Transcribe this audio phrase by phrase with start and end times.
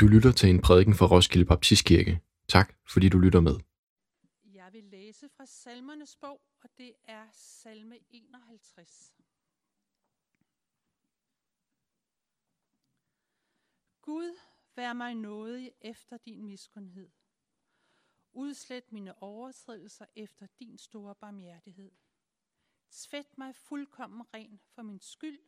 [0.00, 2.20] Du lytter til en prædiken fra Roskilde Baptistkirke.
[2.48, 3.56] Tak, fordi du lytter med.
[4.44, 9.12] Jeg vil læse fra salmernes bog, og det er salme 51.
[14.02, 14.38] Gud,
[14.76, 17.10] vær mig nådig efter din miskundhed.
[18.32, 21.92] Udslet mine overtrædelser efter din store barmhjertighed.
[22.90, 25.40] Tvæt mig fuldkommen ren for min skyld,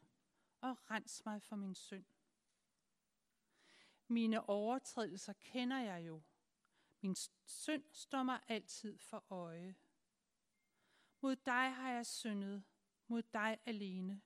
[0.61, 2.05] og rens mig for min synd.
[4.11, 6.23] Mine overtrædelser kender jeg jo.
[7.01, 9.77] Min synd står mig altid for øje.
[11.21, 12.65] Mod dig har jeg syndet,
[13.07, 14.23] mod dig alene,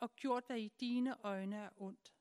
[0.00, 2.14] og gjort, hvad i dine øjne er ondt.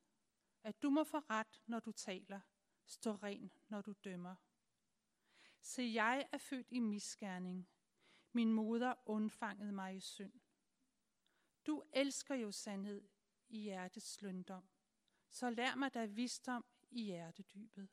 [0.64, 2.40] At du må få ret, når du taler,
[2.86, 4.36] stå ren, når du dømmer.
[5.62, 7.70] Se, jeg er født i misgerning.
[8.32, 10.34] Min moder undfangede mig i synd.
[11.66, 13.08] Du elsker jo sandhed
[13.50, 14.70] i hjertets løndom.
[15.30, 17.90] Så lær mig da visdom i hjertedybet.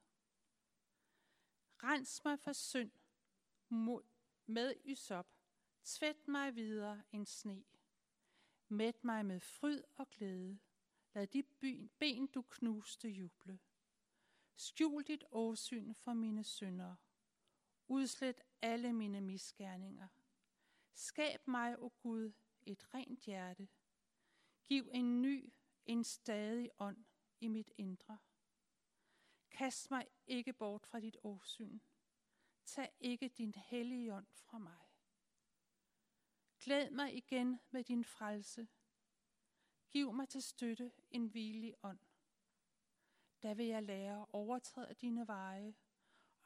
[1.82, 2.92] Rens mig for synd
[4.46, 5.26] med ysop.
[5.84, 7.65] Tvæt mig videre en sne.
[8.68, 10.59] Mæt mig med fryd og glæde.
[11.15, 11.43] Lad de
[11.98, 13.60] ben, du knuste, juble.
[14.56, 16.96] Skjul dit åsyn for mine synder.
[17.88, 20.09] Udslet alle mine misgerninger.
[20.93, 23.68] Skab mig, o oh Gud, et rent hjerte.
[24.65, 25.52] Giv en ny,
[25.87, 27.04] en stadig ånd
[27.40, 28.18] i mit indre.
[29.60, 31.80] Kast mig ikke bort fra dit åsyn.
[32.64, 34.88] Tag ikke din hellige ånd fra mig.
[36.60, 38.68] Glæd mig igen med din frelse.
[39.90, 41.98] Giv mig til støtte en hvilig ånd.
[43.42, 45.74] Da vil jeg lære at overtræde dine veje,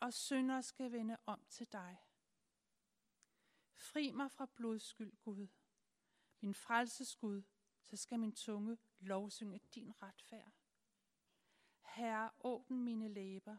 [0.01, 1.99] og synder skal vende om til dig.
[3.73, 5.49] Fri mig fra blodskyld, Gud.
[6.41, 7.43] Min frelses Gud,
[7.83, 10.64] så skal min tunge lovsynge din retfærd.
[11.95, 13.57] Herre, åbn mine læber,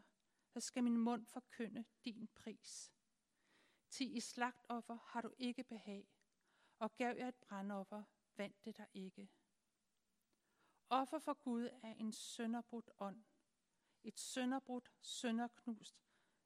[0.48, 2.92] så skal min mund forkynde din pris.
[3.90, 6.08] Ti i slagtoffer har du ikke behag,
[6.78, 8.02] og gav jeg et brandoffer,
[8.36, 9.28] vandt det dig ikke.
[10.88, 13.24] Offer for Gud er en sønderbrudt ånd.
[14.02, 15.96] Et sønderbrudt, sønderknust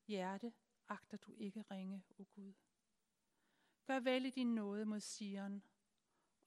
[0.06, 0.52] hjerte
[0.88, 2.54] agter du ikke ringe, o Gud.
[3.84, 5.62] Gør vel i din nåde mod Sion.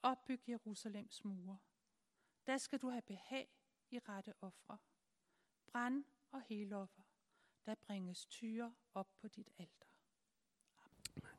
[0.01, 1.59] Opbyg Jerusalems mure.
[2.47, 3.49] Der skal du have behag
[3.89, 4.77] i rette ofre
[5.73, 7.01] brand og heloffer,
[7.65, 9.85] der bringes tyre op på dit alter.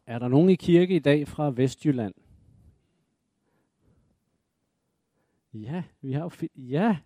[0.07, 2.15] Er der nogen i kirke i dag fra Vestjylland?
[5.53, 6.97] Ja, vi har jo ja,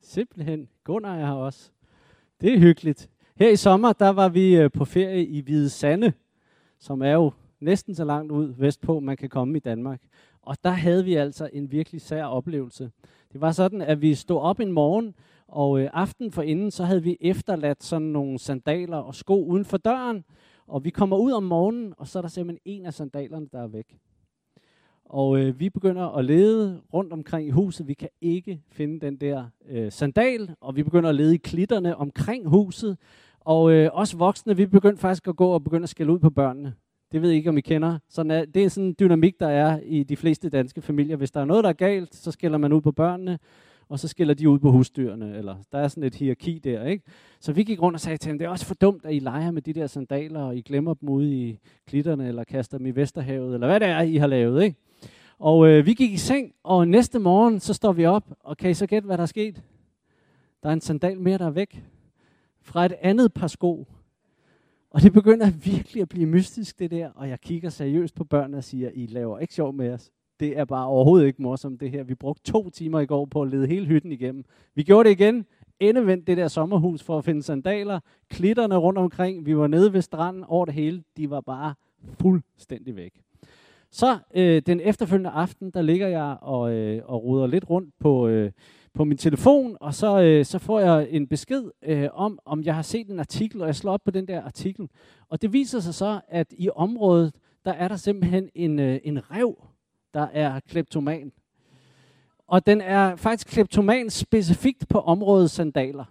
[0.00, 0.68] simpelthen.
[0.84, 1.70] Gunnar er her også.
[2.40, 3.10] Det er hyggeligt.
[3.36, 6.12] Her i sommer, der var vi øh, på ferie i Hvide Sande,
[6.78, 10.02] som er jo næsten så langt ud vestpå, man kan komme i Danmark.
[10.42, 12.90] Og der havde vi altså en virkelig sær oplevelse.
[13.32, 15.14] Det var sådan, at vi stod op en morgen,
[15.54, 19.64] og øh, aften for inden, så havde vi efterladt sådan nogle sandaler og sko uden
[19.64, 20.24] for døren.
[20.66, 23.62] Og vi kommer ud om morgenen, og så er der simpelthen en af sandalerne, der
[23.62, 23.96] er væk.
[25.04, 27.88] Og øh, vi begynder at lede rundt omkring i huset.
[27.88, 31.96] Vi kan ikke finde den der øh, sandal, og vi begynder at lede i klitterne
[31.96, 32.98] omkring huset.
[33.40, 36.30] Og øh, os voksne, vi begyndte faktisk at gå og begynde at skælde ud på
[36.30, 36.74] børnene.
[37.12, 37.98] Det ved jeg ikke, om I kender.
[38.08, 41.16] Sådan er, det er sådan en dynamik, der er i de fleste danske familier.
[41.16, 43.38] Hvis der er noget, der er galt, så skælder man ud på børnene
[43.88, 47.04] og så skiller de ud på husdyrene, eller der er sådan et hierarki der, ikke?
[47.40, 49.18] Så vi gik rundt og sagde til dem, det er også for dumt, at I
[49.18, 52.86] leger med de der sandaler, og I glemmer dem ude i klitterne, eller kaster dem
[52.86, 54.76] i Vesterhavet, eller hvad det er, I har lavet, ikke?
[55.38, 58.70] Og øh, vi gik i seng, og næste morgen, så står vi op, og kan
[58.70, 59.62] I så gætte, hvad der er sket?
[60.62, 61.84] Der er en sandal mere, der er væk.
[62.62, 63.86] Fra et andet par sko.
[64.90, 67.10] Og det begynder virkelig at blive mystisk, det der.
[67.14, 70.58] Og jeg kigger seriøst på børnene og siger, I laver ikke sjov med os det
[70.58, 72.02] er bare overhovedet ikke morsomt det her.
[72.02, 74.44] Vi brugte to timer i går på at lede hele hytten igennem.
[74.74, 75.46] Vi gjorde det igen,
[75.80, 79.46] endevendt det der sommerhus for at finde sandaler, klitterne rundt omkring.
[79.46, 81.02] Vi var nede ved stranden over det hele.
[81.16, 81.74] De var bare
[82.20, 83.20] fuldstændig væk.
[83.90, 88.28] Så øh, den efterfølgende aften, der ligger jeg og, øh, og ruder lidt rundt på,
[88.28, 88.52] øh,
[88.94, 92.74] på min telefon, og så, øh, så får jeg en besked øh, om, om jeg
[92.74, 94.88] har set en artikel, og jeg slår op på den der artikel.
[95.28, 97.34] Og det viser sig så, at i området,
[97.64, 99.56] der er der simpelthen en, øh, en rev,
[100.14, 101.32] der er kleptoman.
[102.48, 106.04] Og den er faktisk kleptoman specifikt på området sandaler.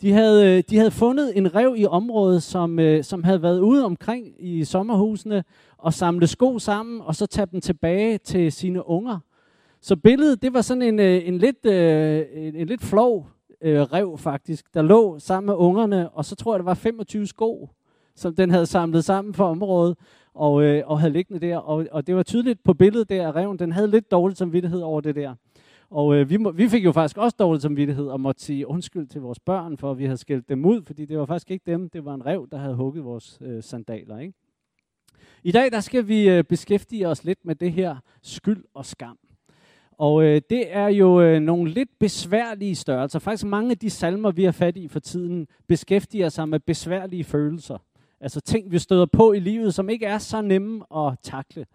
[0.00, 3.60] De havde, øh, de havde fundet en rev i området, som, øh, som havde været
[3.60, 5.44] ude omkring i sommerhusene
[5.78, 9.18] og samle sko sammen, og så tage dem tilbage til sine unger.
[9.80, 13.26] Så billedet, det var sådan en, øh, en, lidt, en, en lidt flov
[13.64, 17.68] rev faktisk, der lå sammen med ungerne, og så tror jeg, det var 25 sko,
[18.16, 19.96] som den havde samlet sammen for området
[20.34, 21.56] og, øh, og havde liggende der.
[21.56, 24.80] Og, og det var tydeligt på billedet der, at reven den havde lidt dårlig samvittighed
[24.80, 25.34] over det der.
[25.90, 29.06] Og øh, vi, må, vi fik jo faktisk også dårlig samvittighed og måtte sige undskyld
[29.06, 31.70] til vores børn, for at vi havde skældt dem ud, fordi det var faktisk ikke
[31.72, 34.18] dem, det var en rev, der havde hugget vores øh, sandaler.
[34.18, 34.34] Ikke?
[35.42, 39.18] I dag der skal vi øh, beskæftige os lidt med det her skyld og skam.
[39.92, 43.18] Og øh, det er jo øh, nogle lidt besværlige størrelser.
[43.18, 47.24] Faktisk mange af de salmer, vi har fat i for tiden, beskæftiger sig med besværlige
[47.24, 47.78] følelser.
[48.20, 51.66] Altså ting, vi støder på i livet, som ikke er så nemme at takle.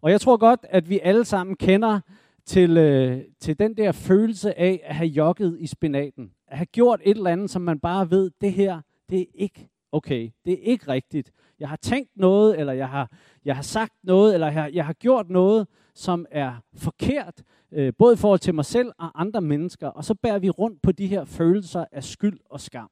[0.00, 2.00] Og jeg tror godt, at vi alle sammen kender
[2.44, 6.32] til, øh, til den der følelse af at have jogget i spinaten.
[6.48, 8.80] At have gjort et eller andet, som man bare ved, det her,
[9.10, 10.30] det er ikke okay.
[10.44, 11.32] Det er ikke rigtigt.
[11.60, 13.10] Jeg har tænkt noget, eller jeg har,
[13.44, 17.42] jeg har sagt noget, eller jeg har, jeg har gjort noget, som er forkert,
[17.72, 19.88] øh, både i forhold til mig selv og andre mennesker.
[19.88, 22.90] Og så bærer vi rundt på de her følelser af skyld og skam.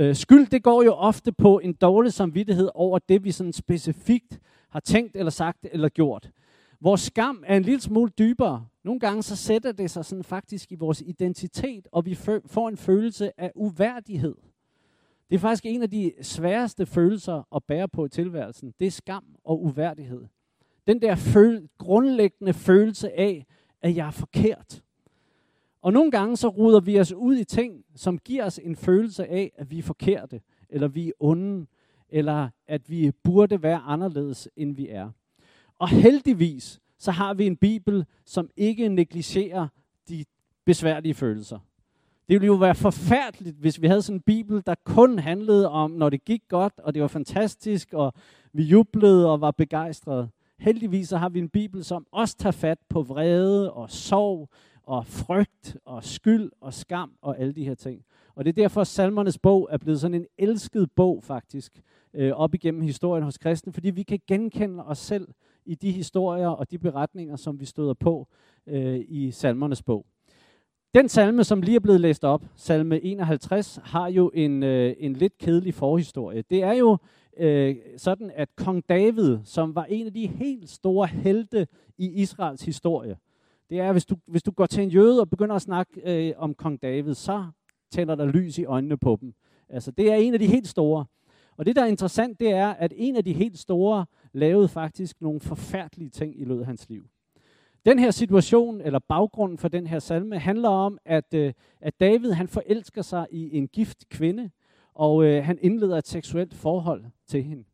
[0.00, 4.40] Øh, skyld, det går jo ofte på en dårlig samvittighed over det, vi sådan specifikt
[4.70, 6.30] har tænkt eller sagt eller gjort.
[6.80, 8.66] Vores skam er en lille smule dybere.
[8.84, 12.14] Nogle gange så sætter det sig sådan faktisk i vores identitet, og vi
[12.46, 14.34] får en følelse af uværdighed.
[15.30, 18.74] Det er faktisk en af de sværeste følelser at bære på i tilværelsen.
[18.80, 20.24] Det er skam og uværdighed.
[20.86, 23.46] Den der føl- grundlæggende følelse af,
[23.82, 24.82] at jeg er forkert.
[25.82, 29.26] Og nogle gange så ruder vi os ud i ting, som giver os en følelse
[29.26, 31.66] af, at vi er forkerte, eller vi er onde,
[32.08, 35.10] eller at vi burde være anderledes, end vi er.
[35.78, 39.68] Og heldigvis, så har vi en Bibel, som ikke negligerer
[40.08, 40.24] de
[40.64, 41.58] besværlige følelser.
[42.28, 45.90] Det ville jo være forfærdeligt, hvis vi havde sådan en Bibel, der kun handlede om,
[45.90, 48.12] når det gik godt, og det var fantastisk, og
[48.52, 50.28] vi jublede og var begejstrede.
[50.58, 54.48] Heldigvis så har vi en Bibel, som også tager fat på vrede og sorg
[54.88, 58.04] og frygt og skyld og skam og alle de her ting.
[58.34, 61.82] Og det er derfor, at salmernes bog er blevet sådan en elsket bog faktisk,
[62.14, 65.28] øh, op igennem historien hos kristne, fordi vi kan genkende os selv
[65.66, 68.28] i de historier og de beretninger, som vi støder på
[68.66, 70.06] øh, i salmernes bog.
[70.94, 75.12] Den salme, som lige er blevet læst op, salme 51, har jo en, øh, en
[75.12, 76.42] lidt kedelig forhistorie.
[76.50, 76.96] Det er jo
[77.36, 81.66] øh, sådan, at kong David, som var en af de helt store helte
[81.98, 83.16] i Israels historie,
[83.70, 86.34] det er, hvis du, hvis du går til en jøde og begynder at snakke øh,
[86.36, 87.46] om kong David, så
[87.90, 89.34] tænder der lys i øjnene på dem.
[89.68, 91.04] Altså, det er en af de helt store.
[91.56, 95.20] Og det, der er interessant, det er, at en af de helt store lavede faktisk
[95.20, 97.06] nogle forfærdelige ting i løbet af hans liv.
[97.86, 102.32] Den her situation, eller baggrunden for den her salme, handler om, at, øh, at David
[102.32, 104.50] han forelsker sig i en gift kvinde,
[104.94, 107.64] og øh, han indleder et seksuelt forhold til hende.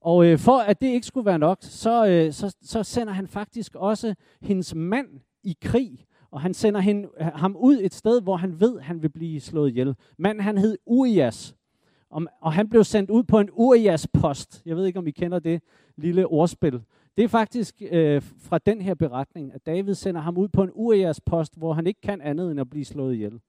[0.00, 3.26] Og øh, for at det ikke skulle være nok, så, øh, så, så sender han
[3.26, 5.08] faktisk også hendes mand
[5.44, 9.08] i krig, og han sender hende, ham ud et sted, hvor han ved, han vil
[9.08, 9.94] blive slået ihjel.
[10.18, 11.56] Manden han hed Urias,
[12.10, 14.62] og, og han blev sendt ud på en Urias-post.
[14.66, 15.62] Jeg ved ikke, om I kender det
[15.96, 16.80] lille ordspil.
[17.16, 20.70] Det er faktisk øh, fra den her beretning, at David sender ham ud på en
[20.74, 23.40] Urias-post, hvor han ikke kan andet end at blive slået ihjel.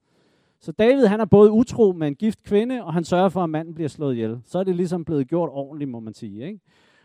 [0.62, 3.50] Så David han er både utro med en gift kvinde, og han sørger for, at
[3.50, 4.40] manden bliver slået ihjel.
[4.44, 6.46] Så er det ligesom blevet gjort ordentligt, må man sige.
[6.46, 6.60] Ikke?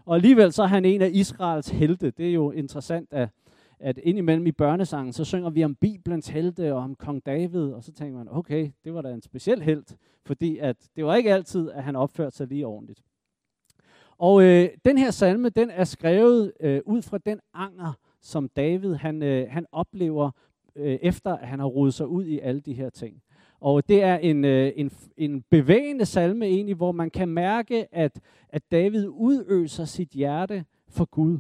[0.06, 2.12] Og alligevel så er han en af Israels helte.
[2.12, 3.30] Det er jo interessant, at,
[3.80, 7.84] at indimellem i børnesangen, så synger vi om Bibelens helte og om kong David, og
[7.84, 9.96] så tænker man, okay, det var da en speciel helt,
[10.26, 13.04] fordi at det var ikke altid, at han opførte sig lige ordentligt.
[14.18, 18.94] Og øh, den her salme, den er skrevet øh, ud fra den anger, som David
[18.94, 20.32] han, øh, han oplever,
[20.76, 23.22] øh, efter at han har rodet sig ud i alle de her ting.
[23.62, 28.20] Og det er en, øh, en, en bevægende salme egentlig, hvor man kan mærke, at,
[28.50, 31.40] at David udøser sit hjerte for Gud.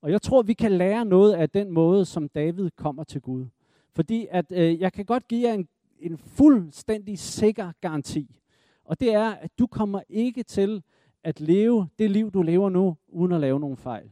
[0.00, 3.46] Og jeg tror, vi kan lære noget af den måde, som David kommer til Gud.
[3.94, 5.68] Fordi at øh, jeg kan godt give jer en,
[6.00, 8.36] en fuldstændig sikker garanti.
[8.84, 10.82] Og det er, at du kommer ikke til
[11.24, 14.10] at leve det liv, du lever nu, uden at lave nogen fejl.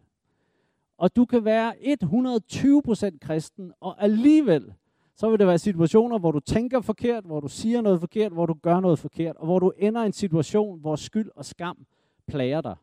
[0.99, 1.75] Og du kan være
[3.13, 4.73] 120% kristen, og alligevel
[5.17, 8.47] så vil det være situationer, hvor du tænker forkert, hvor du siger noget forkert, hvor
[8.47, 11.87] du gør noget forkert, og hvor du ender i en situation, hvor skyld og skam
[12.27, 12.77] plager dig.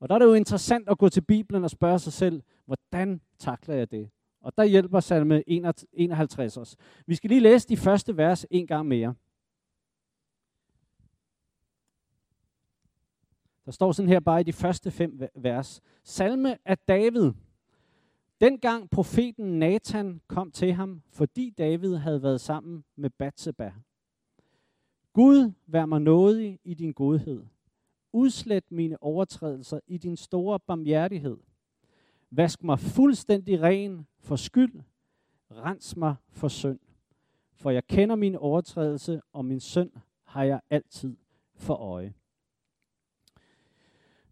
[0.00, 3.20] Og der er det jo interessant at gå til Bibelen og spørge sig selv, hvordan
[3.38, 4.10] takler jeg det?
[4.40, 5.48] Og der hjælper salme
[5.92, 6.76] 51 os.
[7.06, 9.14] Vi skal lige læse de første vers en gang mere.
[13.64, 15.80] Der står sådan her bare i de første fem vers.
[16.04, 17.32] Salme af David.
[18.40, 23.72] Dengang profeten Nathan kom til ham, fordi David havde været sammen med Batseba.
[25.12, 27.44] Gud, vær mig nådig i din godhed.
[28.12, 31.36] Udslet mine overtrædelser i din store barmhjertighed.
[32.30, 34.80] Vask mig fuldstændig ren for skyld.
[35.50, 36.78] Rens mig for synd.
[37.54, 39.90] For jeg kender min overtrædelse, og min synd
[40.24, 41.16] har jeg altid
[41.54, 42.14] for øje.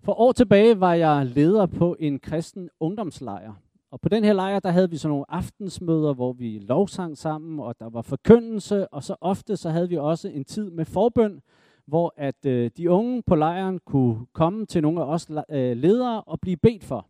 [0.01, 3.55] For år tilbage var jeg leder på en kristen ungdomslejr.
[3.91, 7.61] Og på den her lejr, der havde vi sådan nogle aftensmøder, hvor vi lovsang sammen,
[7.61, 11.41] og der var forkyndelse, og så ofte så havde vi også en tid med forbøn,
[11.87, 16.21] hvor at øh, de unge på lejren kunne komme til nogle af os øh, ledere
[16.23, 17.07] og blive bedt for.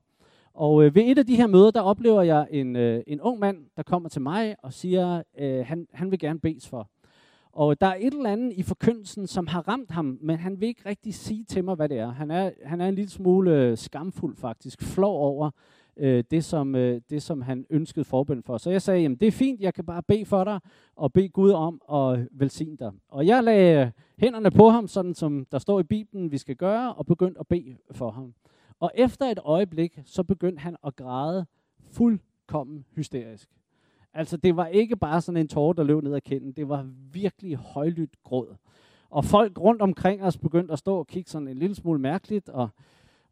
[0.54, 3.38] Og øh, ved et af de her møder, der oplever jeg en, øh, en ung
[3.38, 6.90] mand, der kommer til mig og siger, øh, han, han vil gerne bedes for.
[7.52, 10.68] Og der er et eller andet i forkyndelsen, som har ramt ham, men han vil
[10.68, 12.10] ikke rigtig sige til mig, hvad det er.
[12.10, 15.50] Han er, han er en lille smule øh, skamfuld faktisk, flov over
[15.96, 18.58] øh, det, som, øh, det, som han ønskede forbøn for.
[18.58, 20.60] Så jeg sagde, jamen det er fint, jeg kan bare bede for dig,
[20.96, 22.92] og bede Gud om at velsigne dig.
[23.08, 26.56] Og jeg lagde øh, hænderne på ham, sådan som der står i Bibelen, vi skal
[26.56, 28.34] gøre, og begyndte at bede for ham.
[28.80, 31.46] Og efter et øjeblik, så begyndte han at græde
[31.90, 33.48] fuldkommen hysterisk.
[34.14, 36.52] Altså, det var ikke bare sådan en tårer, der løb ned ad kinden.
[36.52, 38.56] Det var virkelig højlydt gråd.
[39.10, 42.48] Og folk rundt omkring os begyndte at stå og kigge sådan en lille smule mærkeligt.
[42.48, 42.68] Og,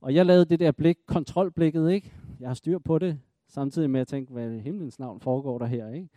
[0.00, 2.12] og jeg lavede det der blik, kontrolblikket, ikke?
[2.44, 5.66] Jeg har styr på det, samtidig med at tænke, hvad i himlens navn foregår der
[5.66, 6.08] her, ikke?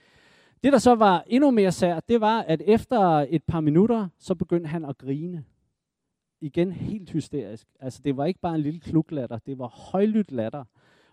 [0.64, 4.36] Det, der så var endnu mere sært, det var, at efter et par minutter, så
[4.36, 5.44] begyndte han at grine.
[6.42, 7.68] Igen helt hysterisk.
[7.80, 10.64] Altså, det var ikke bare en lille kluglatter, det var højlydt latter.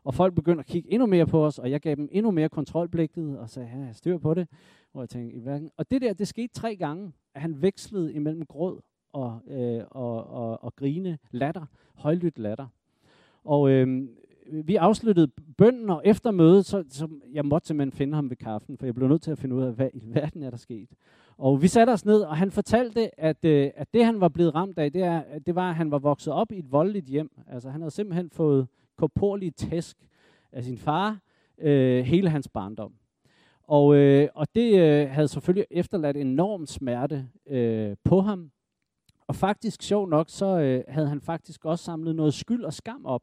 [0.05, 2.49] Og folk begyndte at kigge endnu mere på os, og jeg gav dem endnu mere
[2.49, 4.49] kontrolblikket, og sagde, ja, jeg styr på det.
[4.95, 5.71] Og jeg tænkte, i hverken.
[5.77, 8.81] Og det der, det skete tre gange, at han vekslede imellem gråd
[9.13, 12.67] og, øh, og, og, og grine, latter, højlydt latter.
[13.45, 14.09] Og øh,
[14.47, 18.37] Øh, vi afsluttede bønden, og efter mødet, så, så jeg måtte simpelthen finde ham ved
[18.37, 20.57] kaffen, for jeg blev nødt til at finde ud af, hvad i verden er der
[20.57, 20.89] sket.
[21.39, 24.55] Og vi satte os ned, og han fortalte, at, øh, at det han var blevet
[24.55, 27.31] ramt af, det, er, det var, at han var vokset op i et voldeligt hjem.
[27.47, 29.97] Altså han havde simpelthen fået korporlige tæsk
[30.53, 31.19] af sin far
[31.59, 32.93] øh, hele hans barndom.
[33.63, 38.51] Og, øh, og det øh, havde selvfølgelig efterladt enorm smerte øh, på ham.
[39.27, 43.07] Og faktisk, sjov nok, så øh, havde han faktisk også samlet noget skyld og skam
[43.07, 43.23] op.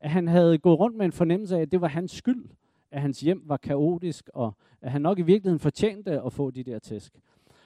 [0.00, 2.48] At han havde gået rundt med en fornemmelse af, at det var hans skyld,
[2.90, 6.62] at hans hjem var kaotisk, og at han nok i virkeligheden fortjente at få de
[6.62, 7.12] der tæsk.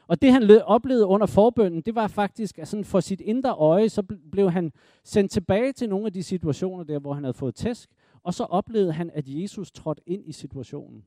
[0.07, 3.89] Og det han oplevede under forbønden, det var faktisk, at sådan for sit indre øje,
[3.89, 4.73] så blev han
[5.05, 7.91] sendt tilbage til nogle af de situationer der, hvor han havde fået tæsk,
[8.23, 11.05] og så oplevede han, at Jesus trådte ind i situationen.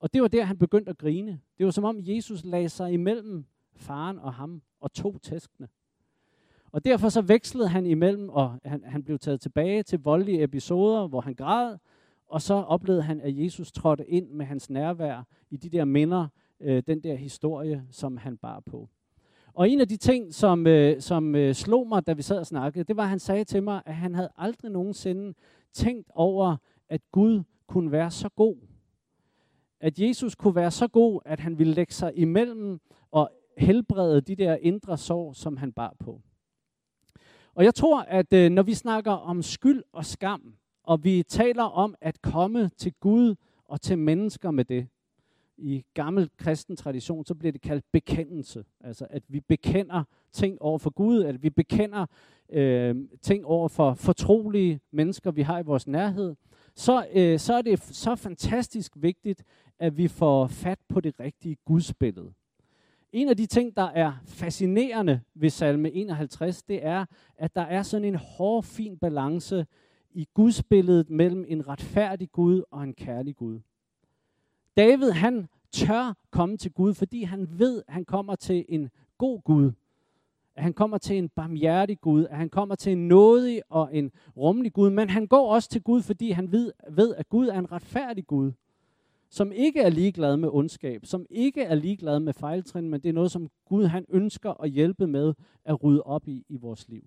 [0.00, 1.40] Og det var der, han begyndte at grine.
[1.58, 3.44] Det var som om Jesus lagde sig imellem
[3.76, 5.68] faren og ham og tog tæskene.
[6.72, 11.06] Og derfor så vekslede han imellem, og han, han blev taget tilbage til voldelige episoder,
[11.06, 11.76] hvor han græd,
[12.28, 16.28] og så oplevede han, at Jesus trådte ind med hans nærvær i de der minder,
[16.60, 18.88] øh, den der historie, som han bar på.
[19.54, 22.46] Og en af de ting, som, øh, som øh, slog mig, da vi sad og
[22.46, 25.34] snakkede, det var, at han sagde til mig, at han havde aldrig nogensinde
[25.72, 26.56] tænkt over,
[26.88, 28.56] at Gud kunne være så god.
[29.80, 34.36] At Jesus kunne være så god, at han ville lægge sig imellem og helbrede de
[34.36, 36.20] der indre sår, som han bar på.
[37.54, 41.62] Og jeg tror, at øh, når vi snakker om skyld og skam, og vi taler
[41.62, 44.88] om at komme til Gud og til mennesker med det,
[45.60, 48.64] i gammel kristen tradition, så bliver det kaldt bekendelse.
[48.80, 52.06] Altså at vi bekender ting over for Gud, at vi bekender
[52.50, 56.34] øh, ting over for fortrolige mennesker, vi har i vores nærhed.
[56.74, 59.44] Så, øh, så er det så fantastisk vigtigt,
[59.78, 62.32] at vi får fat på det rigtige gudsbillede.
[63.12, 67.04] En af de ting, der er fascinerende ved salme 51, det er,
[67.36, 69.66] at der er sådan en hård, fin balance
[70.12, 73.60] i gudsbilledet mellem en retfærdig Gud og en kærlig Gud.
[74.76, 79.40] David, han tør komme til Gud, fordi han ved, at han kommer til en god
[79.42, 79.72] Gud.
[80.54, 82.26] At han kommer til en barmhjertig Gud.
[82.26, 84.90] At han kommer til en nådig og en rummelig Gud.
[84.90, 88.26] Men han går også til Gud, fordi han ved, ved, at Gud er en retfærdig
[88.26, 88.52] Gud.
[89.30, 91.06] Som ikke er ligeglad med ondskab.
[91.06, 92.88] Som ikke er ligeglad med fejltrin.
[92.90, 95.34] Men det er noget, som Gud han ønsker at hjælpe med
[95.64, 97.02] at rydde op i i vores liv.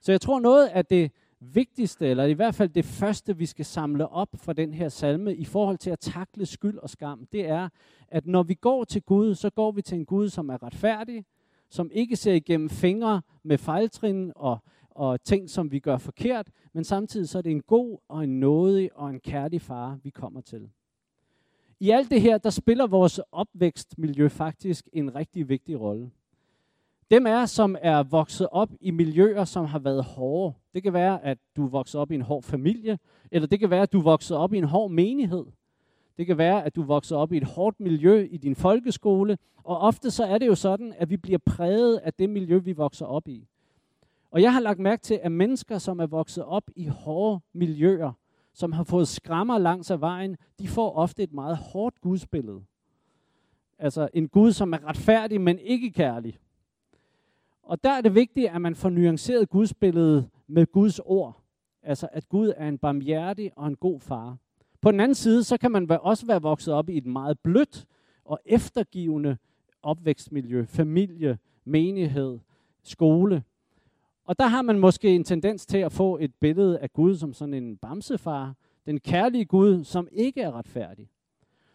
[0.00, 1.10] Så jeg tror noget af det
[1.40, 5.36] vigtigste, eller i hvert fald det første, vi skal samle op fra den her salme
[5.36, 7.68] i forhold til at takle skyld og skam, det er,
[8.08, 11.24] at når vi går til Gud, så går vi til en Gud, som er retfærdig,
[11.70, 14.58] som ikke ser igennem fingre med fejltrin og,
[14.90, 18.40] og ting, som vi gør forkert, men samtidig så er det en god og en
[18.40, 20.70] nådig og en kærlig far, vi kommer til.
[21.82, 26.10] I alt det her, der spiller vores opvækstmiljø faktisk en rigtig vigtig rolle.
[27.10, 30.54] Dem er, som er vokset op i miljøer, som har været hårde.
[30.74, 32.98] Det kan være, at du er vokset op i en hård familie,
[33.30, 35.44] eller det kan være, at du er vokset op i en hård menighed.
[36.18, 39.38] Det kan være, at du er vokset op i et hårdt miljø i din folkeskole,
[39.64, 42.72] og ofte så er det jo sådan, at vi bliver præget af det miljø, vi
[42.72, 43.48] vokser op i.
[44.30, 48.12] Og jeg har lagt mærke til, at mennesker, som er vokset op i hårde miljøer,
[48.52, 52.62] som har fået skrammer langs af vejen, de får ofte et meget hårdt gudsbillede.
[53.78, 56.38] Altså en Gud, som er retfærdig, men ikke kærlig.
[57.62, 61.42] Og der er det vigtigt, at man får nuanceret gudsbilledet med Guds ord.
[61.82, 64.36] Altså, at Gud er en barmhjertig og en god far.
[64.80, 67.86] På den anden side, så kan man også være vokset op i et meget blødt
[68.24, 69.36] og eftergivende
[69.82, 72.38] opvækstmiljø, familie, menighed,
[72.82, 73.42] skole.
[74.24, 77.32] Og der har man måske en tendens til at få et billede af Gud som
[77.32, 78.54] sådan en bamsefar,
[78.86, 81.08] den kærlige Gud, som ikke er retfærdig.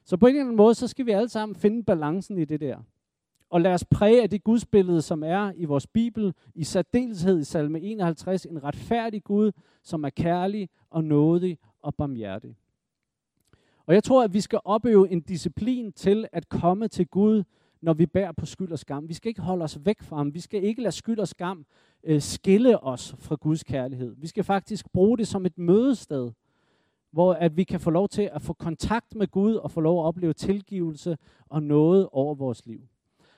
[0.03, 2.59] Så på en eller anden måde, så skal vi alle sammen finde balancen i det
[2.59, 2.77] der.
[3.49, 7.43] Og lad os præge af det gudsbillede, som er i vores Bibel, i særdeleshed i
[7.43, 9.51] salme 51, en retfærdig Gud,
[9.83, 12.55] som er kærlig og nådig og barmhjertig.
[13.85, 17.43] Og jeg tror, at vi skal opøve en disciplin til at komme til Gud,
[17.81, 19.09] når vi bærer på skyld og skam.
[19.09, 20.33] Vi skal ikke holde os væk fra ham.
[20.33, 21.65] Vi skal ikke lade skyld og skam
[22.03, 24.15] øh, skille os fra Guds kærlighed.
[24.17, 26.31] Vi skal faktisk bruge det som et mødested,
[27.11, 29.99] hvor at vi kan få lov til at få kontakt med Gud og få lov
[29.99, 31.17] at opleve tilgivelse
[31.49, 32.81] og noget over vores liv.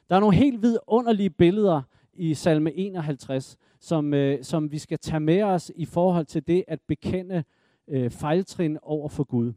[0.10, 1.82] Der er nogle helt vidunderlige billeder
[2.14, 6.64] i salme 51, som, øh, som vi skal tage med os i forhold til det
[6.68, 7.44] at bekende
[7.88, 9.54] øh, fejltrin over for Gud.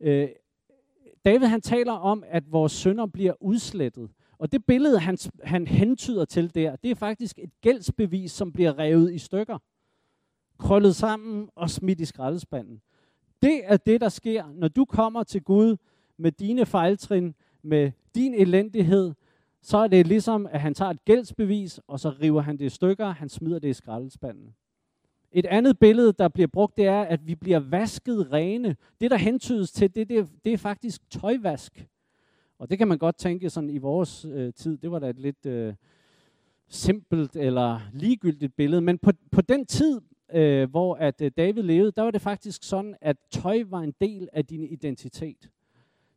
[0.00, 0.28] Øh,
[1.24, 4.10] David han taler om, at vores sønder bliver udslettet.
[4.38, 8.78] Og det billede, han, han hentyder til der, det er faktisk et gældsbevis, som bliver
[8.78, 9.58] revet i stykker.
[10.58, 12.82] Krøllet sammen og smidt i skraldespanden.
[13.42, 15.76] Det er det, der sker, når du kommer til Gud
[16.16, 19.12] med dine fejltrin, med din elendighed,
[19.62, 22.68] så er det ligesom, at han tager et gældsbevis, og så river han det i
[22.68, 24.54] stykker, han smider det i skraldespanden.
[25.32, 28.76] Et andet billede, der bliver brugt, det er, at vi bliver vasket rene.
[29.00, 31.86] Det, der hentydes til, det, det, det er faktisk tøjvask.
[32.58, 35.18] Og det kan man godt tænke sådan i vores øh, tid, det var da et
[35.18, 35.74] lidt øh,
[36.68, 38.80] simpelt eller ligegyldigt billede.
[38.80, 40.00] Men på, på den tid,
[40.32, 43.94] øh, hvor at øh, David levede, der var det faktisk sådan, at tøj var en
[44.00, 45.50] del af din identitet.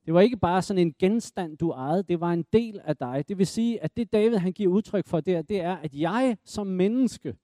[0.05, 3.25] Det var ikke bare sådan en genstand, du ejede, det var en del af dig.
[3.27, 6.38] Det vil sige, at det David han giver udtryk for der, det er, at jeg
[6.45, 7.36] som menneske,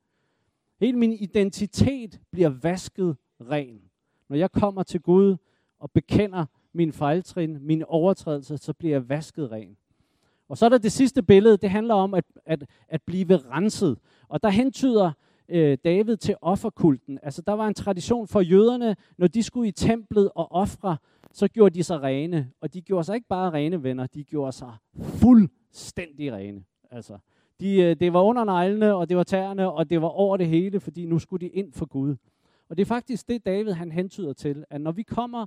[0.82, 3.82] hele min identitet bliver vasket ren.
[4.30, 5.38] Når jeg kommer til Gud
[5.80, 9.78] og bekender min fejltrin, min overtrædelser, så bliver jeg vasket ren.
[10.50, 13.98] Og så er der det sidste billede, det handler om at, at, at blive renset.
[14.28, 15.12] Og der hentyder
[15.50, 17.20] øh, David til offerkulten.
[17.24, 20.98] Altså der var en tradition for jøderne, når de skulle i templet og ofre,
[21.32, 22.52] så gjorde de sig rene.
[22.62, 26.64] Og de gjorde sig ikke bare rene venner, de gjorde sig fuldstændig rene.
[26.92, 27.18] Altså,
[27.62, 30.48] de, øh, det var under neglene, og det var tæerne, og det var over det
[30.48, 32.16] hele, fordi nu skulle de ind for Gud.
[32.70, 35.46] Og det er faktisk det, David han hentyder til, at når vi kommer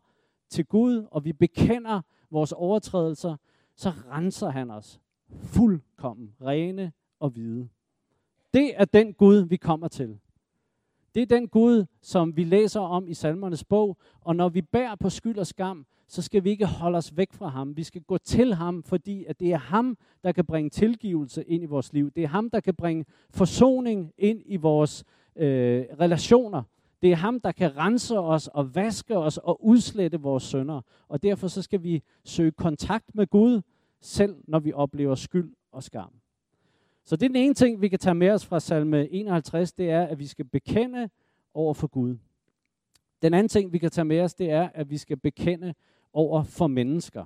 [0.48, 2.00] til Gud, og vi bekender
[2.30, 3.36] vores overtrædelser,
[3.76, 5.00] så renser han os
[5.42, 7.68] fuldkommen rene og hvide.
[8.54, 10.18] Det er den Gud, vi kommer til.
[11.14, 14.94] Det er den Gud, som vi læser om i salmernes bog, og når vi bærer
[14.94, 17.76] på skyld og skam, så skal vi ikke holde os væk fra ham.
[17.76, 21.62] Vi skal gå til ham, fordi at det er ham, der kan bringe tilgivelse ind
[21.62, 22.10] i vores liv.
[22.10, 25.04] Det er ham, der kan bringe forsoning ind i vores
[25.36, 26.62] øh, relationer.
[27.02, 30.80] Det er ham, der kan rense os og vaske os og udslette vores sønder.
[31.08, 33.62] Og derfor så skal vi søge kontakt med Gud,
[34.00, 36.10] selv når vi oplever skyld og skam.
[37.04, 39.90] Så det er den ene ting, vi kan tage med os fra salme 51, det
[39.90, 41.08] er, at vi skal bekende
[41.54, 42.16] over for Gud.
[43.22, 45.74] Den anden ting, vi kan tage med os, det er, at vi skal bekende
[46.14, 47.24] over for mennesker.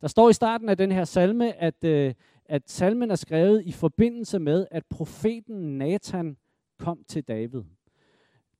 [0.00, 3.72] Der står i starten af den her salme, at, øh, at salmen er skrevet i
[3.72, 6.36] forbindelse med, at profeten Nathan
[6.78, 7.62] kom til David.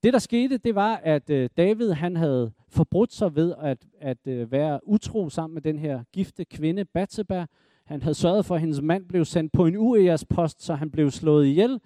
[0.02, 4.26] Det, der skete, det var, at øh, David han havde forbrudt sig ved at, at
[4.26, 7.46] øh, være utro sammen med den her gifte kvinde, Bathsheba.
[7.84, 11.10] Han havde sørget for, at hendes mand blev sendt på en post, så han blev
[11.10, 11.80] slået ihjel.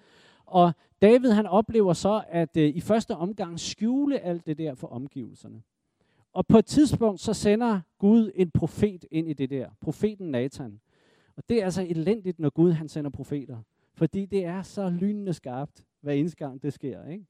[0.45, 4.87] Og David han oplever så at øh, i første omgang skjule alt det der for
[4.87, 5.61] omgivelserne.
[6.33, 9.69] Og på et tidspunkt så sender Gud en profet ind i det der.
[9.81, 10.79] Profeten Nathan.
[11.35, 13.57] Og det er altså elendigt, når Gud han sender profeter.
[13.93, 17.07] Fordi det er så lynende skarpt, hver eneste gang det sker.
[17.07, 17.25] Ikke?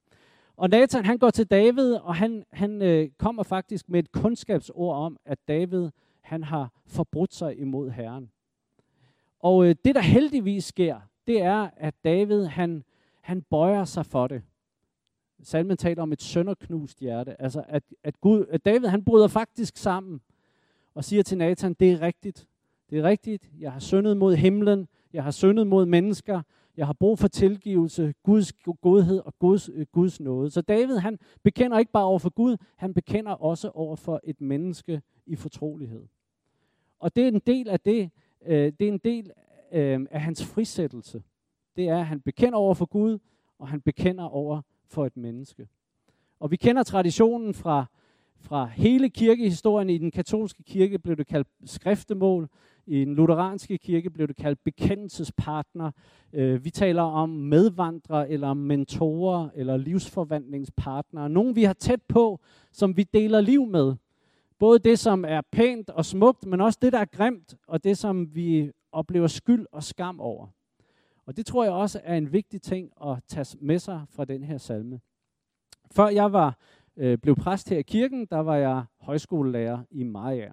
[0.57, 4.95] Og Nathan han går til David, og han, han øh, kommer faktisk med et kundskabsord
[4.95, 5.89] om, at David
[6.21, 8.31] han har forbrudt sig imod Herren.
[9.39, 12.83] Og øh, det der heldigvis sker, det er, at David han,
[13.21, 14.41] han bøjer sig for det.
[15.43, 17.41] Salmen taler om et sønderknust hjerte.
[17.41, 20.21] Altså at, at, Gud, at David han bryder faktisk sammen
[20.93, 22.47] og siger til Nathan, det er rigtigt.
[22.89, 23.49] Det er rigtigt.
[23.60, 24.88] Jeg har syndet mod himlen.
[25.13, 26.41] Jeg har syndet mod mennesker.
[26.77, 30.51] Jeg har brug for tilgivelse, Guds godhed og Guds, øh, Guds nåde.
[30.51, 34.41] Så David, han bekender ikke bare over for Gud, han bekender også over for et
[34.41, 36.06] menneske i fortrolighed.
[36.99, 38.10] Og det er en del af det,
[38.45, 39.32] øh, det er en del
[39.71, 41.23] øh, af hans frisættelse.
[41.75, 43.19] Det er, at han bekender over for Gud,
[43.60, 45.67] og han bekender over for et menneske.
[46.39, 47.86] Og vi kender traditionen fra,
[48.39, 49.89] fra hele kirkehistorien.
[49.89, 52.49] I den katolske kirke blev det kaldt skriftemål.
[52.88, 55.91] I den lutheranske kirke blev det kaldt bekendelsespartner.
[56.34, 61.30] Øh, vi taler om medvandrere, eller mentorer, eller livsforvandlingspartnere.
[61.30, 62.39] Nogen vi har tæt på,
[62.71, 63.95] som vi deler liv med.
[64.60, 67.97] Både det, som er pænt og smukt, men også det, der er grimt, og det,
[67.97, 70.47] som vi oplever skyld og skam over.
[71.25, 74.43] Og det tror jeg også er en vigtig ting at tage med sig fra den
[74.43, 74.99] her salme.
[75.91, 76.57] Før jeg var
[76.97, 80.51] øh, blev præst her i kirken, der var jeg højskolelærer i Maja.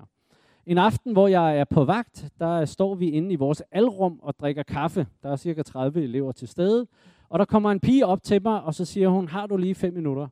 [0.67, 4.35] En aften, hvor jeg er på vagt, der står vi inde i vores alrum og
[4.39, 5.07] drikker kaffe.
[5.23, 6.87] Der er cirka 30 elever til stede.
[7.29, 9.75] Og der kommer en pige op til mig, og så siger hun, har du lige
[9.75, 10.29] fem minutter?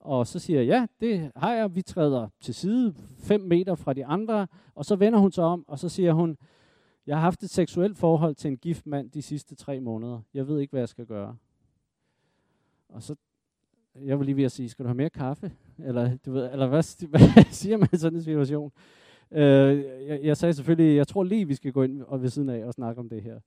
[0.00, 1.74] Og så siger jeg, ja, det har jeg.
[1.74, 4.46] Vi træder til side fem meter fra de andre.
[4.74, 6.36] Og så vender hun sig om, og så siger hun,
[7.06, 10.20] jeg har haft et seksuelt forhold til en gift mand de sidste tre måneder.
[10.34, 11.36] Jeg ved ikke, hvad jeg skal gøre.
[12.88, 13.14] Og så,
[14.04, 15.52] jeg vil lige ved at sige, skal du have mere kaffe?
[15.78, 18.72] Eller, du ved, eller hvad, hvad siger man i sådan en situation?
[19.30, 22.48] Øh, jeg, jeg sagde selvfølgelig, jeg tror lige, vi skal gå ind og ved siden
[22.48, 23.40] af og snakke om det her.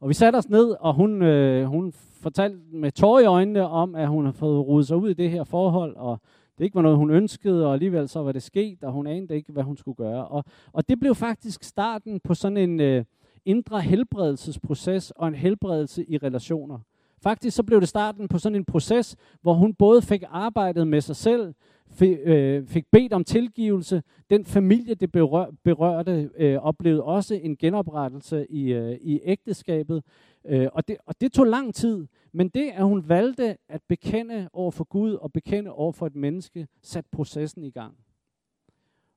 [0.00, 3.94] Og vi satte os ned, og hun, øh, hun fortalte med tårer i øjnene om,
[3.94, 6.20] at hun har fået rodet sig ud i det her forhold, og
[6.58, 9.36] det ikke var noget, hun ønskede, og alligevel så var det sket, og hun anede
[9.36, 10.28] ikke, hvad hun skulle gøre.
[10.28, 13.04] Og, og det blev faktisk starten på sådan en øh,
[13.44, 16.78] indre helbredelsesproces og en helbredelse i relationer.
[17.22, 21.00] Faktisk så blev det starten på sådan en proces, hvor hun både fik arbejdet med
[21.00, 21.54] sig selv,
[21.94, 24.02] fik, øh, fik bedt om tilgivelse.
[24.30, 30.04] Den familie, det berør, berørte, øh, oplevede også en genoprettelse i, øh, i ægteskabet.
[30.44, 34.48] Øh, og, det, og det tog lang tid, men det, at hun valgte at bekende
[34.52, 37.94] over for Gud og bekende over for et menneske, satte processen i gang.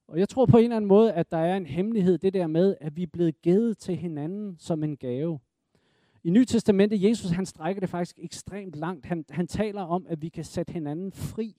[0.07, 2.47] Og jeg tror på en eller anden måde, at der er en hemmelighed, det der
[2.47, 5.39] med, at vi er blevet givet til hinanden som en gave.
[6.23, 9.05] I Nye Testamentet, Jesus han strækker det faktisk ekstremt langt.
[9.05, 11.55] Han, han taler om, at vi kan sætte hinanden fri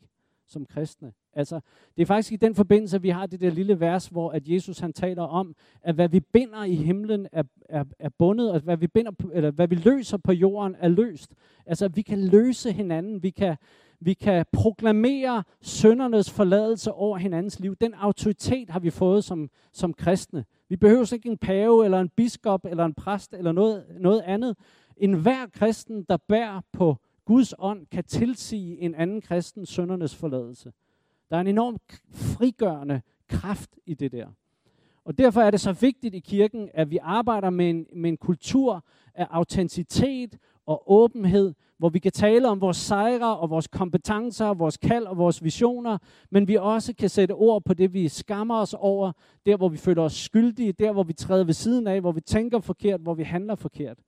[0.49, 1.13] som kristne.
[1.33, 1.61] Altså,
[1.97, 4.49] det er faktisk i den forbindelse, at vi har det der lille vers, hvor at
[4.49, 8.61] Jesus han taler om, at hvad vi binder i himlen er, er, er bundet, og
[8.61, 11.35] hvad vi, binder eller hvad vi løser på jorden er løst.
[11.67, 13.57] Altså, at vi kan løse hinanden, vi kan,
[14.01, 17.77] vi kan proklamere søndernes forladelse over hinandens liv.
[17.77, 20.45] Den autoritet har vi fået som, som kristne.
[20.69, 24.57] Vi behøver ikke en pave, eller en biskop, eller en præst, eller noget, noget andet.
[24.97, 26.97] En hver kristen, der bærer på
[27.29, 30.73] Guds ånd, kan tilsige en anden kristen søndernes forladelse.
[31.31, 31.77] Der er en enorm
[32.13, 34.27] frigørende kraft i det der.
[35.05, 38.17] Og derfor er det så vigtigt i kirken, at vi arbejder med en, med en
[38.17, 44.55] kultur af autenticitet og åbenhed, hvor vi kan tale om vores sejre og vores kompetencer,
[44.55, 45.99] vores kald og vores visioner,
[46.31, 49.13] men vi også kan sætte ord på det, vi skammer os over,
[49.47, 52.21] der hvor vi føler os skyldige, der hvor vi træder ved siden af, hvor vi
[52.21, 53.99] tænker forkert, hvor vi handler forkert.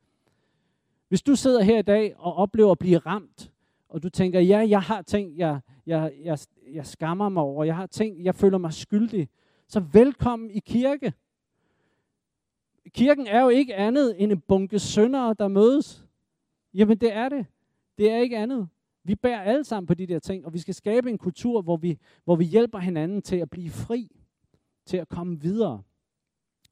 [1.11, 3.53] Hvis du sidder her i dag og oplever at blive ramt,
[3.89, 6.39] og du tænker, ja, jeg har ting, jeg, jeg, jeg,
[6.73, 9.29] jeg skammer mig over, jeg har ting, jeg føler mig skyldig,
[9.69, 11.13] så velkommen i kirke.
[12.89, 16.07] Kirken er jo ikke andet end en bunke syndere, der mødes.
[16.75, 17.47] Jamen det er det.
[17.99, 18.69] Det er ikke andet.
[19.05, 21.77] Vi bærer alle sammen på de der ting, og vi skal skabe en kultur, hvor
[21.77, 24.17] vi, hvor vi hjælper hinanden til at blive fri,
[24.87, 25.83] til at komme videre.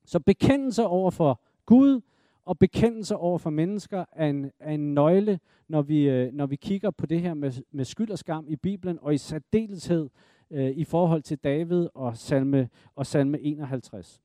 [0.04, 2.00] Så bekendelse over for Gud
[2.48, 6.56] og bekendelse over for mennesker er en, er en nøgle, når vi, øh, når vi
[6.56, 10.08] kigger på det her med, med skyld og skam i Bibelen, og i særdeleshed
[10.50, 14.22] øh, i forhold til David og salme, og salme 51.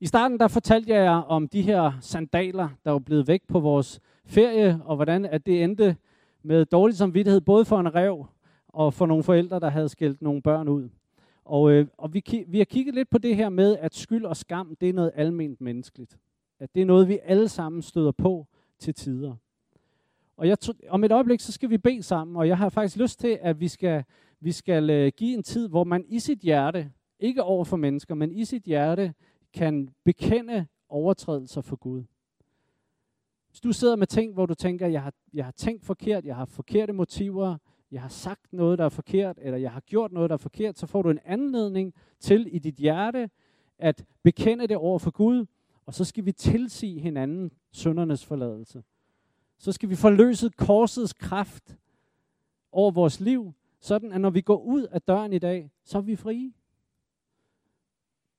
[0.00, 3.60] I starten der fortalte jeg jer om de her sandaler, der var blevet væk på
[3.60, 5.96] vores ferie, og hvordan at det endte
[6.42, 8.26] med dårlig samvittighed, både for en rev
[8.68, 10.88] og for nogle forældre, der havde skældt nogle børn ud.
[11.44, 14.36] Og, øh, og vi, vi har kigget lidt på det her med, at skyld og
[14.36, 16.18] skam, det er noget almindeligt menneskeligt.
[16.60, 18.46] At det er noget, vi alle sammen støder på
[18.78, 19.34] til tider.
[20.36, 22.96] Og jeg tog, om et øjeblik, så skal vi bede sammen, og jeg har faktisk
[22.96, 24.04] lyst til, at vi skal,
[24.40, 28.14] vi skal øh, give en tid, hvor man i sit hjerte, ikke over for mennesker,
[28.14, 29.14] men i sit hjerte,
[29.52, 32.04] kan bekende overtrædelser for Gud.
[33.50, 36.36] Hvis du sidder med ting, hvor du tænker, jeg har, jeg har tænkt forkert, jeg
[36.36, 37.56] har forkerte motiver,
[37.90, 40.78] jeg har sagt noget, der er forkert, eller jeg har gjort noget, der er forkert,
[40.78, 43.30] så får du en anledning til i dit hjerte
[43.78, 45.46] at bekende det over for Gud,
[45.90, 48.82] og så skal vi tilsige hinanden søndernes forladelse.
[49.58, 51.78] Så skal vi forløse korsets kraft
[52.72, 56.02] over vores liv, sådan at når vi går ud af døren i dag, så er
[56.02, 56.52] vi frie.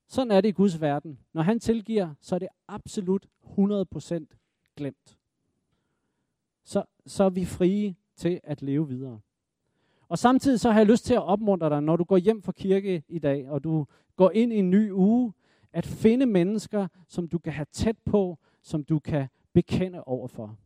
[0.07, 1.19] Sådan er det i Guds verden.
[1.33, 4.25] Når han tilgiver, så er det absolut 100%
[4.75, 5.17] glemt.
[6.63, 9.19] Så, så er vi frie til at leve videre.
[10.07, 12.51] Og samtidig så har jeg lyst til at opmuntre dig, når du går hjem fra
[12.51, 13.85] kirke i dag, og du
[14.15, 15.33] går ind i en ny uge,
[15.73, 20.57] at finde mennesker, som du kan have tæt på, som du kan bekende overfor.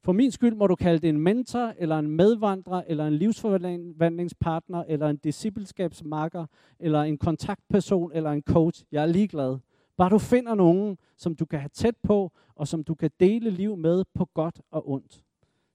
[0.00, 4.84] For min skyld må du kalde det en mentor, eller en medvandrer, eller en livsforvandlingspartner,
[4.88, 6.46] eller en discipleskabsmarker,
[6.78, 8.84] eller en kontaktperson, eller en coach.
[8.92, 9.58] Jeg er ligeglad.
[9.96, 13.50] Bare du finder nogen, som du kan have tæt på, og som du kan dele
[13.50, 15.24] liv med på godt og ondt.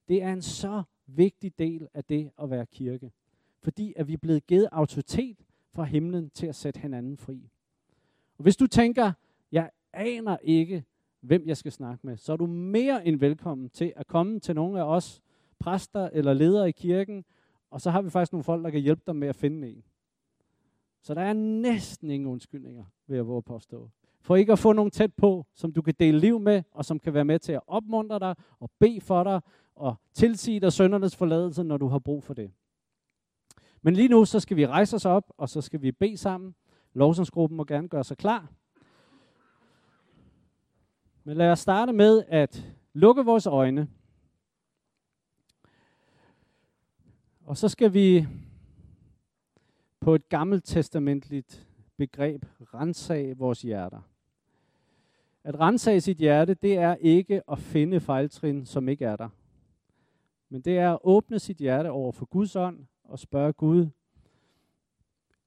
[0.08, 3.12] Det er en så vigtig del af det at være kirke.
[3.62, 5.38] Fordi at vi er blevet givet autoritet
[5.74, 7.50] fra himlen til at sætte hinanden fri.
[8.44, 9.12] Og hvis du tænker,
[9.52, 10.84] jeg aner ikke,
[11.22, 14.56] hvem jeg skal snakke med, så er du mere end velkommen til at komme til
[14.56, 15.22] nogle af os
[15.60, 17.26] præster eller ledere i kirken,
[17.72, 19.84] og så har vi faktisk nogle folk, der kan hjælpe dig med at finde en.
[21.02, 23.90] Så der er næsten ingen undskyldninger, vil jeg våge påstå.
[24.22, 27.00] For ikke at få nogen tæt på, som du kan dele liv med, og som
[27.00, 29.42] kan være med til at opmuntre dig, og bede for dig,
[29.76, 32.52] og tilsige dig søndernes forladelse, når du har brug for det.
[33.82, 36.56] Men lige nu, så skal vi rejse os op, og så skal vi bede sammen.
[36.94, 38.52] Lovsangsgruppen må gerne gøre sig klar.
[41.24, 43.88] Men lad os starte med at lukke vores øjne.
[47.46, 48.28] Og så skal vi
[50.00, 54.02] på et gammelt testamentligt begreb rensage vores hjerter.
[55.44, 59.30] At rensage sit hjerte, det er ikke at finde fejltrin, som ikke er der.
[60.50, 63.88] Men det er at åbne sit hjerte over for Guds ånd og spørge Gud,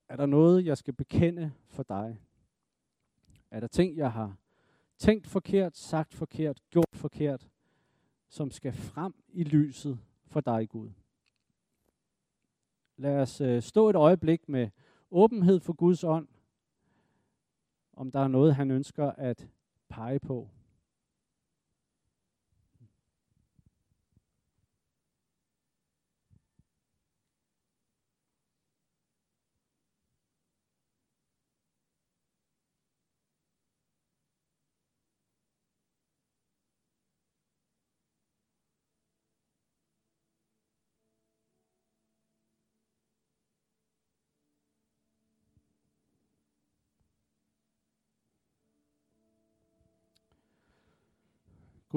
[0.09, 2.21] er der noget, jeg skal bekende for dig?
[3.51, 4.37] Er der ting, jeg har
[4.99, 7.49] tænkt forkert, sagt forkert, gjort forkert,
[8.29, 10.90] som skal frem i lyset for dig, Gud?
[12.97, 14.69] Lad os øh, stå et øjeblik med
[15.11, 16.29] åbenhed for Guds ånd,
[17.92, 19.49] om der er noget, han ønsker at
[19.88, 20.49] pege på.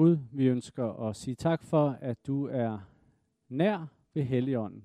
[0.00, 2.78] Gud, vi ønsker at sige tak for, at du er
[3.48, 4.84] nær ved Helligånden.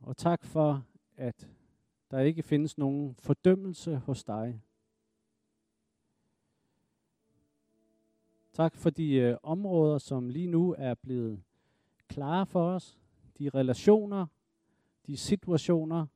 [0.00, 0.84] Og tak for,
[1.16, 1.48] at
[2.10, 4.62] der ikke findes nogen fordømmelse hos dig.
[8.52, 11.42] Tak for de øh, områder, som lige nu er blevet
[12.08, 12.98] klare for os.
[13.38, 14.26] De relationer,
[15.06, 16.06] de situationer,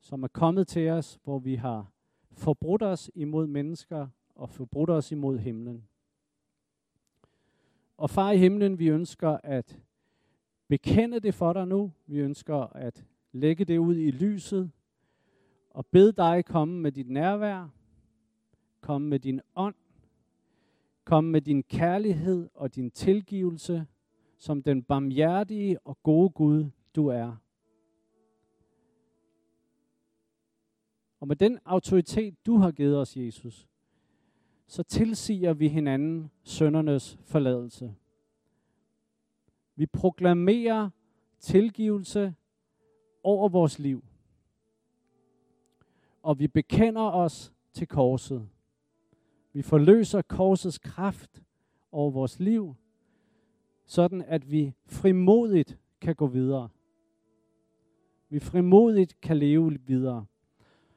[0.00, 1.92] som er kommet til os, hvor vi har
[2.32, 5.89] forbrudt os imod mennesker og forbrudt os imod himlen.
[8.00, 9.78] Og far i himlen, vi ønsker at
[10.68, 11.92] bekende det for dig nu.
[12.06, 14.70] Vi ønsker at lægge det ud i lyset
[15.70, 17.68] og bede dig komme med dit nærvær,
[18.80, 19.74] komme med din ånd,
[21.04, 23.86] komme med din kærlighed og din tilgivelse,
[24.38, 27.36] som den barmhjertige og gode Gud, du er.
[31.20, 33.69] Og med den autoritet, du har givet os, Jesus,
[34.70, 37.94] så tilsiger vi hinanden søndernes forladelse.
[39.76, 40.90] Vi proklamerer
[41.40, 42.34] tilgivelse
[43.22, 44.04] over vores liv.
[46.22, 48.48] Og vi bekender os til korset.
[49.52, 51.42] Vi forløser korsets kraft
[51.92, 52.74] over vores liv,
[53.86, 56.68] sådan at vi frimodigt kan gå videre.
[58.28, 60.26] Vi frimodigt kan leve videre.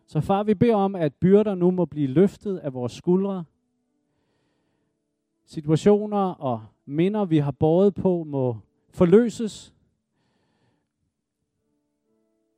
[0.06, 3.46] Så far, vi beder om, at byrder nu må blive løftet af vores skuldre,
[5.45, 8.58] situationer og minder, vi har båret på, må
[8.89, 9.73] forløses.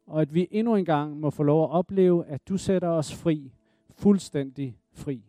[0.05, 3.13] Og at vi endnu en gang må få lov at opleve, at du sætter os
[3.15, 3.51] fri,
[3.89, 5.23] fuldstændig fri.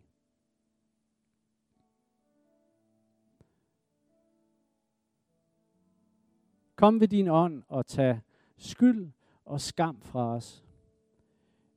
[6.75, 8.19] Kom ved din ånd og tag
[8.57, 9.11] skyld
[9.45, 10.63] og skam fra os.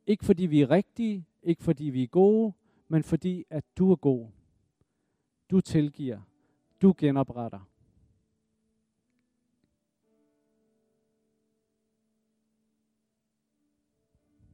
[0.06, 2.52] Ikke fordi vi er rigtige, ikke fordi vi er gode,
[2.88, 4.26] men fordi at du er god.
[5.50, 6.20] Du tilgiver.
[6.82, 7.70] Du genopretter.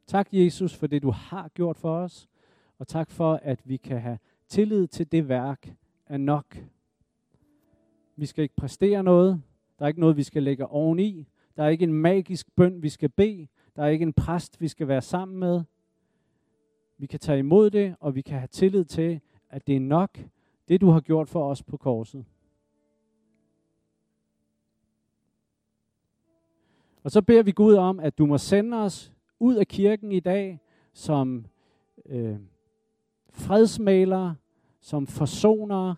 [0.07, 2.29] Tak, Jesus, for det, du har gjort for os.
[2.79, 5.75] Og tak for, at vi kan have tillid til det værk
[6.07, 6.59] er nok.
[8.17, 9.43] Vi skal ikke præstere noget.
[9.79, 11.29] Der er ikke noget, vi skal lægge oveni.
[11.57, 13.49] Der er ikke en magisk bøn, vi skal bede.
[13.77, 15.63] Der er ikke en præst, vi skal være sammen med.
[16.99, 20.19] Vi kan tage imod det, og vi kan have tillid til, at det er nok,
[20.69, 22.25] det du har gjort for os på korset.
[27.03, 30.21] Og så beder vi Gud om, at du må sende os ud af kirken i
[30.21, 30.61] dag
[30.93, 31.47] som
[32.07, 32.37] øh,
[33.31, 34.37] fredsmalere,
[34.81, 35.97] som forsonere,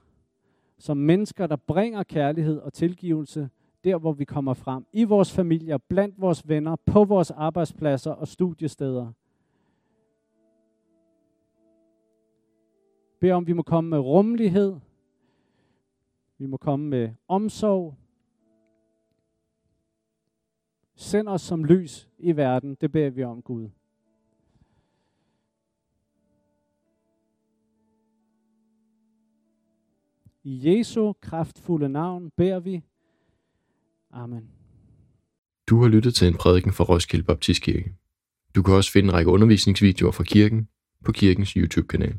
[0.78, 3.50] som mennesker, der bringer kærlighed og tilgivelse
[3.84, 4.86] der, hvor vi kommer frem.
[4.92, 9.12] I vores familier, blandt vores venner, på vores arbejdspladser og studiesteder.
[13.20, 14.76] Beder om, vi må komme med rummelighed.
[16.38, 17.96] Vi må komme med omsorg.
[20.94, 22.74] Send os som lys i verden.
[22.80, 23.68] Det beder vi om, Gud.
[30.42, 32.82] I Jesu kraftfulde navn beder vi.
[34.10, 34.50] Amen.
[35.68, 37.94] Du har lyttet til en prædiken fra Roskilde Baptistkirke.
[38.54, 40.68] Du kan også finde en række undervisningsvideoer fra kirken
[41.04, 42.18] på kirkens YouTube-kanal.